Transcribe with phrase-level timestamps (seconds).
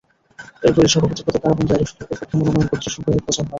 [0.63, 3.49] এরপরই সভাপতি পদে কারাবন্দী আরিফুল হকের পক্ষে মনোনয়নপত্র সংগ্রহের খবর প্রচার হয়।